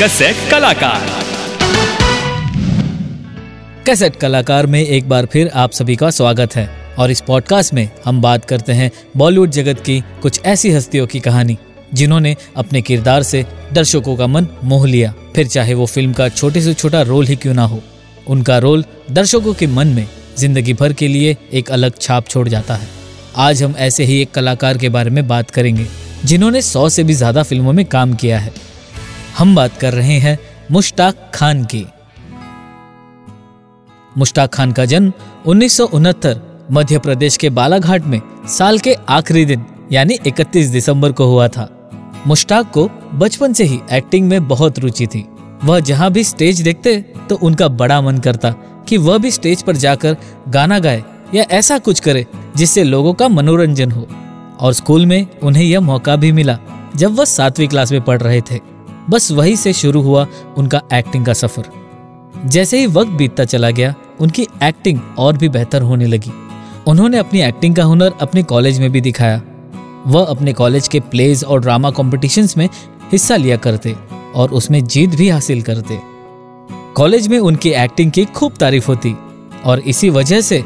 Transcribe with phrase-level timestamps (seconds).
[0.00, 1.00] Cassette कलाकार।
[3.86, 6.66] Cassette कलाकार में एक बार फिर आप सभी का स्वागत है
[6.98, 11.20] और इस पॉडकास्ट में हम बात करते हैं बॉलीवुड जगत की कुछ ऐसी हस्तियों की
[11.20, 11.56] कहानी,
[11.94, 16.60] जिन्होंने अपने किरदार से दर्शकों का मन मोह लिया। फिर चाहे वो फ़िल्म का छोटे
[16.60, 17.82] से छोटा रोल ही क्यों ना हो,
[18.26, 20.06] उनका रोल दर्शकों के मन में
[20.38, 22.88] ज़िंदगी भर के लिए एक अलग छाप छोड़ जाता है।
[23.38, 25.86] आज हम ऐसे ही एक कलाकार के बारे में बात करेंगे,
[26.24, 28.69] जिन्होंने सौ से भी ज़्यादा फ़िल्मों में काम किया है।
[29.38, 30.38] हम बात कर रहे हैं
[30.70, 31.84] मुश्ताक खान की।
[34.18, 35.12] मुश्ताक खान का जन्म
[35.46, 36.40] उन्नीस सौ उनहत्तर
[36.70, 41.68] मध्य प्रदेश के बालाघाट में साल के आखिरी दिन, यानी 31 दिसंबर को हुआ था।
[42.26, 45.26] मुश्ताक को बचपन से ही एक्टिंग में बहुत रुचि थी।
[45.64, 46.96] वह जहाँ भी स्टेज देखते
[47.28, 48.50] तो उनका बड़ा मन करता
[48.88, 50.16] कि वह भी स्टेज पर जाकर
[50.48, 51.02] गाना गाए
[51.34, 52.26] या ऐसा कुछ करे,
[52.56, 54.06] जिससे लोगों का मनोरंजन हो।
[54.60, 56.58] और स्कूल में उन्हें यह मौका भी मिला,
[56.96, 58.69] जब वह सातवीं क्लास में पढ़ रहे थे।
[59.08, 60.26] बस वही से शुरू हुआ
[60.58, 61.64] उनका एक्टिंग का सफ़र।
[62.46, 66.30] जैसे ही वक्त बीतता चला गया, उनकी एक्टिंग और भी बेहतर होने लगी।
[66.86, 69.42] उन्होंने अपनी एक्टिंग का हुनर अपने कॉलेज में भी दिखाया।
[70.06, 72.68] वह अपने कॉलेज के प्लेज और ड्रामा कॉम्पिटिशन्स में
[73.12, 73.96] हिस्सा लिया करते
[74.34, 75.98] और उसमें जीत भी हासिल करते।
[76.94, 79.14] कॉलेज में उनकी एक्टिंग की खूब तारीफ़ होती
[79.64, 80.64] और इसी वजह से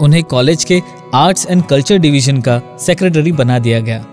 [0.00, 0.82] उन्हें कॉलेज के
[1.14, 4.04] आर्ट्स एंड कल्चर डिवीज़न का सेक्रेटरी बना दिया गया।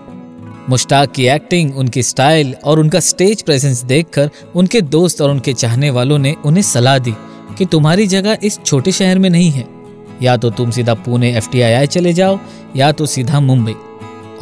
[0.70, 5.90] मुश्ताक की एक्टिंग उनकी स्टाइल और उनका स्टेज प्रेजेंस देखकर उनके दोस्त और उनके चाहने
[5.90, 7.14] वालों ने उन्हें सलाह दी
[7.58, 9.64] कि तुम्हारी जगह इस छोटे शहर में नहीं है।
[10.22, 12.38] या तो तुम सीधा पुणे एफ़ चले जाओ,
[12.76, 13.74] या तो सीधा मुंबई।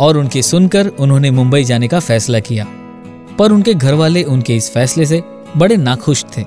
[0.01, 2.67] और उनकी सुनकर उन्होंने मुंबई जाने का फैसला किया।
[3.39, 5.23] पर उनके घर वाले उनके इस फैसले से
[5.57, 6.43] बड़े नाखुश थे।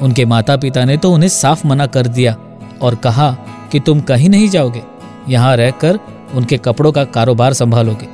[0.00, 2.36] उनके माता पिता ने तो उन्हें साफ़ मना कर दिया
[2.82, 3.30] और कहा
[3.72, 4.82] कि तुम कहीं नहीं जाओगे,
[5.28, 5.98] यहाँ रहकर
[6.34, 8.08] उनके कपड़ों का कारोबार संभालोगे।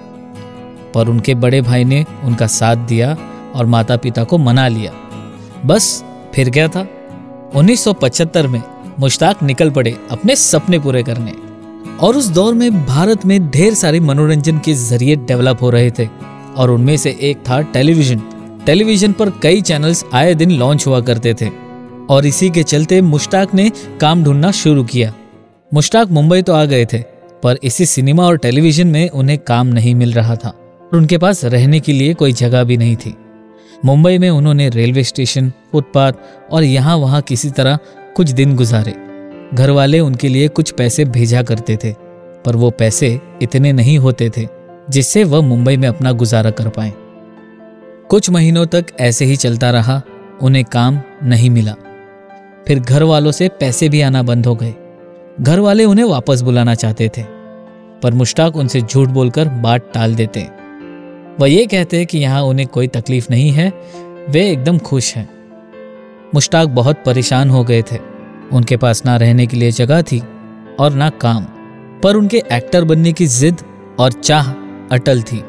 [0.94, 3.16] पर उनके बड़े भाई ने उनका साथ दिया
[3.54, 4.92] और माता पिता को मना लिया।
[5.66, 6.86] बस, फिर गया था?
[7.54, 8.62] 1975 में
[9.00, 11.34] मुश्ताक निकल पड़े अपने सपने पूरे करने
[11.98, 16.08] और उस दौर में भारत में ढेर सारे मनोरंजन के ज़रिए डेवलप हो रहे थे
[16.56, 18.22] और उनमें से एक था टेलीविज़न।
[18.66, 21.48] टेलीविज़न पर कई चैनल्स आए दिन लॉन्च हुआ करते थे
[22.10, 25.12] और इसी के चलते मुश्ताक ने काम ढूंढना शुरू किया।
[25.74, 26.98] मुश्ताक मुंबई तो आ गए थे,
[27.42, 30.54] पर इसी सिनेमा और टेलीविज़न में उन्हें काम नहीं मिल रहा था।
[30.92, 33.14] और उनके पास रहने के लिए कोई जगह भी नहीं थी।
[33.84, 36.12] मुंबई में उन्होंने रेलवे स्टेशन, फुटपाथ
[36.50, 37.78] और यहाँ वहाँ किसी तरह
[38.16, 38.94] कुछ दिन गुजारे।
[39.54, 41.92] घर वाले उनके लिए कुछ पैसे भेजा करते थे,
[42.44, 44.46] पर वो पैसे इतने नहीं होते थे
[44.90, 46.92] जिससे वह मुंबई में अपना गुजारा कर पाए।
[48.10, 50.02] कुछ महीनों तक ऐसे ही चलता रहा,
[50.42, 51.74] उन्हें काम नहीं मिला।
[52.66, 54.74] फिर घर वालों से पैसे भी आना बंद हो गए।
[55.40, 57.22] घर वाले उन्हें वापस बुलाना चाहते थे,
[58.02, 60.61] पर मुश्ताक उनसे झूठ बोलकर बात टाल देते।
[61.40, 63.72] वह ये कहते कि यहाँ उन्हें कोई तकलीफ़ नहीं है।
[64.30, 65.30] वे एकदम खुश हैं।
[66.34, 67.96] मुश्ताक बहुत परेशान हो गए थे।
[68.52, 70.22] उनके पास ना रहने के लिए जगह थी
[70.80, 71.44] और ना काम।
[72.02, 73.56] पर उनके एक्टर बनने की जिद
[73.98, 74.52] और चाह
[74.92, 75.44] अटल थी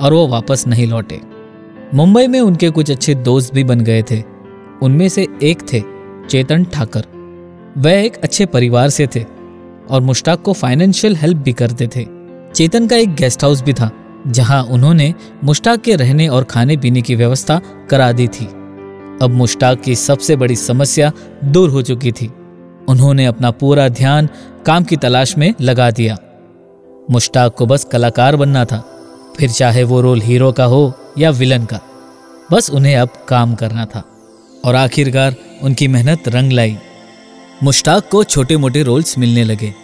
[0.00, 1.20] और वो वापस नहीं लौटे।
[1.94, 4.22] मुंबई में उनके कुछ अच्छे दोस्त भी बन गए थे।
[4.82, 5.82] उनमें से एक थे
[6.28, 7.04] चेतन ठाकर।
[7.78, 9.24] वह एक अच्छे परिवार से थे
[9.90, 12.06] और मुश्ताक को फाइनेंशियल हेल्प भी करते थे।
[12.54, 13.90] चेतन का एक गेस्ट हाउस भी था।
[14.28, 15.14] जहाँ उन्होंने
[15.44, 17.60] मुश्ताक के रहने और खाने पीने की व्यवस्था
[17.90, 18.46] करा दी थी।
[19.22, 21.12] अब मुश्ताक की सबसे बड़ी समस्या
[21.44, 22.32] दूर हो चुकी थी।
[22.88, 24.28] उन्होंने अपना पूरा ध्यान
[24.66, 26.18] काम की तलाश में लगा दिया।
[27.10, 29.00] मुश्ताक को बस कलाकार बनना था,
[29.36, 31.80] फिर चाहे वो रोल हीरो का हो या विलन का,
[32.52, 34.04] बस उन्हें अब काम करना था।
[34.64, 36.78] और आखिरकार उनकी मेहनत रंग लाई।
[37.62, 39.74] मुश्ताक को छोटे मोटे रोल्स मिलने लगे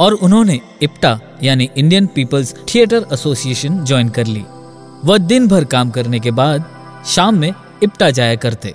[0.00, 4.44] और उन्होंने इप्टा यानी Indian People's Theatre Association join कर ली।
[5.04, 6.64] वह दिन भर काम करने के बाद
[7.06, 8.74] शाम में इप्टा जाया करते।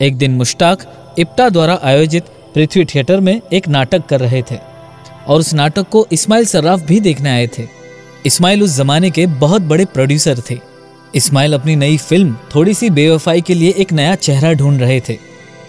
[0.00, 0.84] एक दिन मुश्ताक
[1.18, 4.58] इप्टा द्वारा आयोजित पृथ्वी थिएटर में एक नाटक कर रहे थे
[5.26, 7.66] और उस नाटक को इस्माइल सर्राफ भी देखने आए थे।
[8.26, 10.58] इस्माइल उस जमाने के बहुत बड़े प्रोड्यूसर थे।
[11.14, 15.18] इस्माइल अपनी नई फ़िल्म थोड़ी सी बेवफाई के लिए एक नया चेहरा ढूंढ रहे थे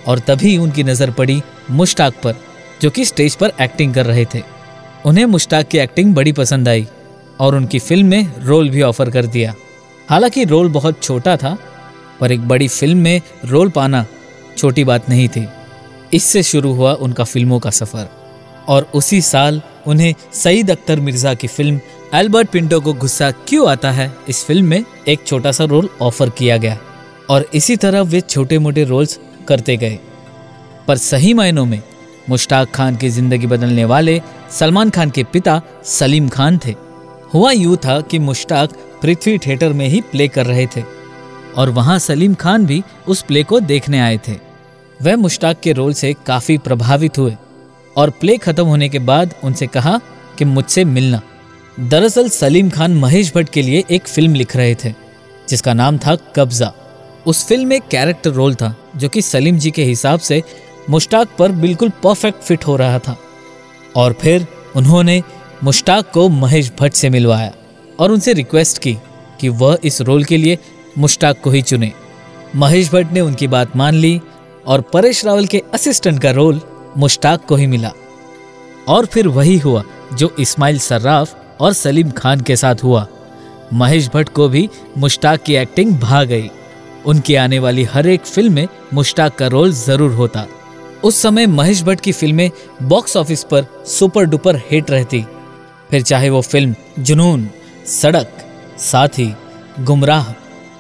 [0.08, 1.42] और तभी उनकी नज़र पड़ी
[1.72, 2.36] मुश्ताक पर,
[2.82, 4.42] जो कि स्टेज पर एक्टिंग कर रहे थे।
[5.08, 6.86] उन्हें मुश्ताक की एक्टिंग बड़ी पसंद आई
[7.40, 9.54] और उनकी फ़िल्म में रोल भी ऑफ़र कर दिया।
[10.10, 11.58] हालाँकि रोल बहुत छोटा था,
[12.20, 14.06] पर एक बड़ी फ़िल्म में रोल पाना
[14.58, 15.48] छोटी बात नहीं थी।
[16.14, 18.08] इससे शुरू हुआ उनका फ़िल्मों का सफ़र
[18.68, 21.80] और उसी साल उन्हें सईद अख्तर मिर्ज़ा की फ़िल्म
[22.16, 26.30] एल्बर्ट पिंटो को गुस्सा क्यों आता है, इस फ़िल्म में एक छोटा सा रोल ऑफ़र
[26.30, 26.78] किया गया
[27.30, 30.00] और इसी तरह वे छोटे मोटे रोल्स करते गए।
[30.88, 31.82] पर सही मायनों में
[32.30, 34.20] मुश्ताक खान की ज़िंदगी बदलने वाले
[34.52, 36.76] सलमान खान के पिता सलीम खान थे।
[37.34, 40.84] हुआ यूँ था कि मुश्ताक पृथ्वी थिएटर में ही प्ले कर रहे थे
[41.58, 44.36] और वहाँ सलीम खान भी उस प्ले को देखने आए थे।
[45.00, 47.36] वह मुश्ताक के रोल से काफ़ी प्रभावित हुए
[47.96, 50.00] और प्ले खत्म होने के बाद उनसे कहा
[50.38, 51.22] कि मुझसे मिलना।
[51.80, 54.94] दरअसल सलीम खान महेश भट्ट के लिए एक फ़िल्म लिख रहे थे,
[55.50, 56.72] जिसका नाम था कब्जा।
[57.28, 60.42] उस फ़िल्म में कैरेक्टर रोल था, जो कि सलीम जी के हिसाब से
[60.90, 63.18] मुश्ताक पर बिल्कुल परफेक्ट फिट हो रहा था।
[63.96, 65.22] और फिर उन्होंने
[65.64, 67.52] मुश्ताक को महेश भट्ट से मिलवाया
[68.00, 68.98] और उनसे रिक्वेस्ट की
[69.42, 70.58] कि वह इस रोल के लिए
[70.98, 71.92] मुश्ताक को ही चुने।
[72.56, 74.22] महेश भट्ट ने उनकी बात मान ली
[74.68, 76.62] और परेश रावल के असिस्टेंट का रोल
[76.98, 77.92] मुश्ताक को ही मिला।
[78.88, 83.08] और फिर वही हुआ जो इस्माइल सर्राफ और सलीम खान के साथ हुआ।
[83.74, 86.50] महेश भट्ट को भी मुश्ताक की एक्टिंग भा गई।
[87.06, 90.46] उनकी आने वाली हर एक फ़िल्म में मुश्ताक का रोल ज़रूर होता।
[91.04, 92.50] उस समय महेश भट्ट की फ़िल्में
[92.84, 95.26] बॉक्स ऑफ़िस पर सुपर डुपर हिट रहती।
[95.92, 97.50] फिर चाहे वो फ़िल्म जुनून,
[97.86, 98.38] सड़क,
[98.78, 99.34] साथी,
[99.80, 100.34] गुमराह,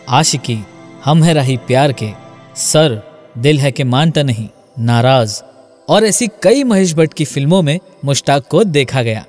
[0.09, 0.59] आशिकी,
[1.05, 2.11] हम है रही प्यार के,
[2.55, 3.01] सर,
[3.37, 4.47] दिल है कि मानता नहीं,
[4.79, 5.41] नाराज़,
[5.89, 9.25] और ऐसी कई महेश भट्ट की फ़िल्मों में मुश्ताक को देखा गया।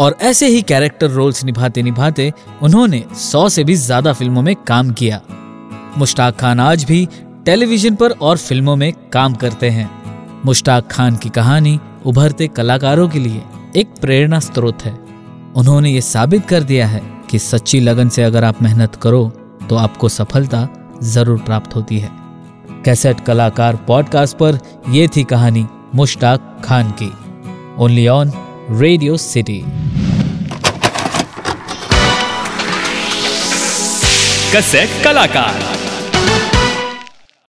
[0.00, 4.90] और ऐसे ही कैरेक्टर रोल्स निभाते निभाते उन्होंने सौ से भी ज़्यादा फ़िल्मों में काम
[4.90, 5.20] किया।
[5.98, 7.08] मुश्ताक खान आज भी
[7.46, 9.90] टेलीविज़न पर और फ़िल्मों में काम करते हैं।
[10.46, 13.42] मुश्ताक खान की कहानी उभरते कलाकारों के लिए
[13.76, 14.92] एक प्रेरणा स्रोत है।
[15.56, 17.00] उन्होंने ये साबित कर दिया है
[17.30, 19.24] कि सच्ची लगन से अगर आप मेहनत करो
[19.68, 20.68] तो आपको सफलता
[21.04, 22.10] ज़रूर प्राप्त होती है।
[22.84, 24.58] कैसेट कलाकार पॉडकास्ट पर
[24.88, 27.12] यह थी कहानी मुश्ताक खान की।
[27.78, 28.32] Only on
[28.72, 29.62] Radio City
[34.52, 35.76] cassette कलाकार।